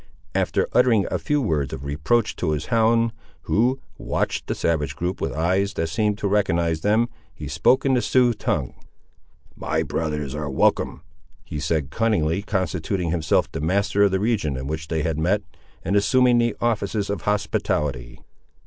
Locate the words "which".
14.65-14.87